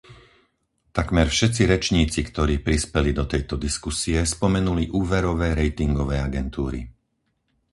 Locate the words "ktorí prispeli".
2.29-3.11